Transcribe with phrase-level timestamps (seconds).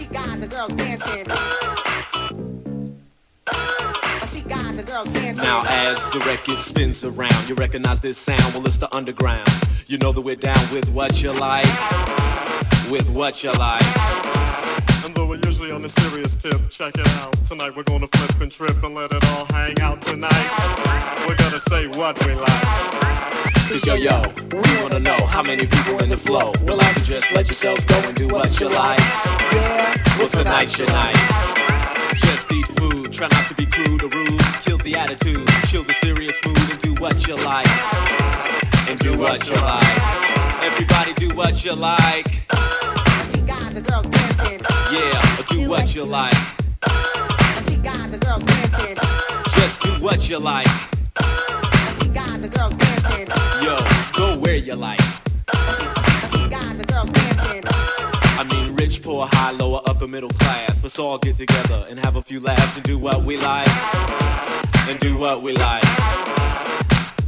[0.00, 1.26] see guys and girls dancing.
[3.46, 5.44] I see guys and girls dancing.
[5.44, 9.48] Now as the record spins around, you recognize this sound, well it's the underground.
[9.86, 11.66] You know that we're down with what you like,
[12.90, 13.84] with what you like.
[15.04, 17.34] And though we're usually on a serious tip, check it out.
[17.44, 21.26] Tonight we're gonna flip and trip and let it all hang out tonight.
[21.28, 23.49] We're gonna say what we like.
[23.70, 26.50] Cause yo yo, we wanna know how many people in the flow.
[26.64, 28.98] Will have to just let yourselves go and do what you like.
[28.98, 31.14] Yeah, Well tonight's your night.
[32.16, 34.42] Just eat food, try not to be crude or rude.
[34.64, 37.70] Kill the attitude, chill the serious mood and do what you like.
[38.88, 39.98] And do what you like.
[40.64, 42.26] Everybody do what you like.
[42.50, 44.66] I see guys and girls dancing.
[44.90, 46.34] Yeah, do what you like.
[46.82, 48.96] I see guys and girls dancing.
[49.54, 50.89] Just do what you like.
[52.40, 53.28] I guys and girls dancing.
[53.62, 53.78] Yo,
[54.16, 55.00] go where you like.
[55.48, 57.62] I see, I see, I see guys and girls dancing.
[57.66, 60.82] I mean, rich, poor, high, lower, upper, middle class.
[60.82, 63.68] Let's all get together and have a few laughs and do what we like.
[64.88, 65.84] And do what we like.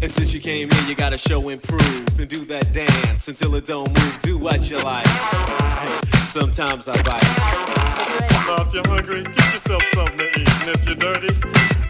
[0.00, 3.54] And since you came here, you gotta show and prove and do that dance until
[3.56, 4.18] it don't move.
[4.22, 5.06] Do what you like.
[6.28, 7.22] Sometimes I bite.
[8.46, 10.60] Now if you're hungry, get yourself something to eat.
[10.62, 11.34] And if you're dirty,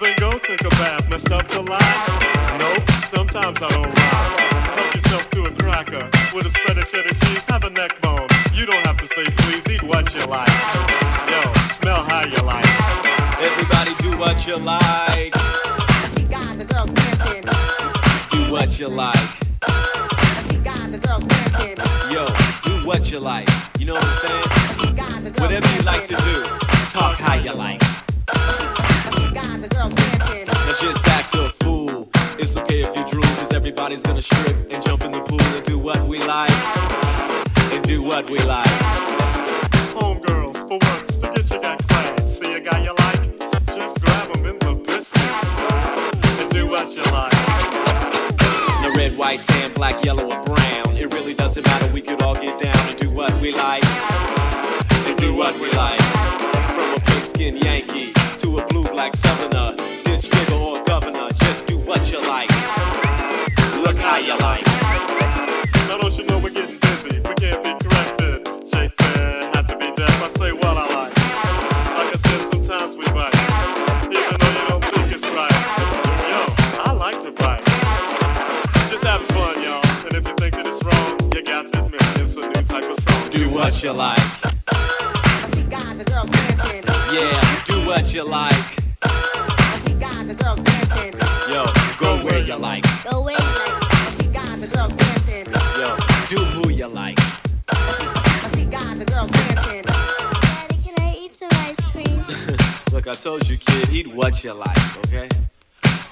[0.00, 1.06] then go take a bath.
[1.10, 2.09] Messed up the line?
[3.60, 4.72] Nope, sometimes I don't rhyme.
[4.72, 7.44] Help yourself to a cracker with a spread of cheddar cheese.
[7.50, 8.26] Have a neck bone.
[8.54, 10.48] You don't have to say please, eat what you like.
[11.28, 12.64] Yo, smell how you like.
[13.38, 15.32] Everybody do what you like.
[15.36, 17.44] I see guys and girls dancing.
[18.30, 19.28] Do what you like.
[19.62, 21.76] I see guys and girls dancing.
[22.10, 22.26] Yo,
[22.64, 23.48] do what you like.
[23.78, 24.44] You know what I'm saying?
[24.46, 26.44] I see guys and girls Whatever you like to do,
[26.92, 27.82] talk how you like.
[27.82, 30.46] I see, I see, I see guys and girls dancing.
[30.46, 31.59] Now just act a
[49.30, 50.96] white, tan, black, yellow, or brown.
[50.96, 53.84] It really doesn't matter, we could all get down and do what we like.
[55.06, 56.02] And do what we like.
[56.74, 59.76] From a pink skin Yankee to a blue black southerner.
[60.04, 62.50] Ditch nigga or governor, just do what you like.
[63.84, 64.66] Look how you like.
[65.86, 66.29] Now don't you
[83.60, 84.18] what you like.
[84.72, 86.82] I see guys and girls dancing.
[87.12, 88.54] Yeah, do what you like.
[89.02, 91.12] I see guys and girls dancing.
[91.52, 91.66] Yo,
[91.98, 92.84] go where you like.
[93.04, 95.52] Go away, like, I see guys and girls dancing.
[95.78, 95.94] Yo,
[96.30, 97.18] do who you like.
[97.68, 99.82] I see, I see, I see guys and girls dancing.
[99.82, 102.24] Daddy, can I eat some ice cream?
[102.92, 105.28] Look, I told you, kid, eat what you like, okay?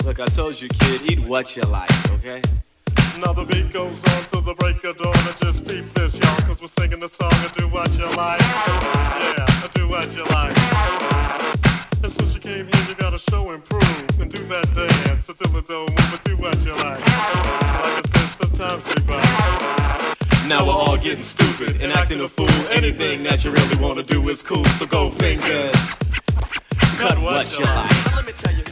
[0.05, 2.43] Look, I told you, kid, eat what you like, okay?
[3.25, 5.13] Now the beat goes on till the break of dawn.
[5.27, 8.41] And just peep this, y'all, cause we're singing the song and do what you like.
[8.41, 10.55] Yeah, do what you like.
[11.99, 15.57] And since you came here, you gotta show and prove and do that dance until
[15.57, 17.03] it don't move, but do what you like.
[17.83, 20.47] Like I said, sometimes we bite.
[20.47, 22.49] Now we're all getting stupid and acting a fool.
[22.71, 25.99] Anything that you really wanna do is cool, so go fingers.
[27.03, 28.15] Cut what you like.
[28.15, 28.68] Let me tell you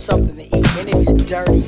[0.00, 0.76] something to eat.
[0.78, 1.59] And if you're dirty,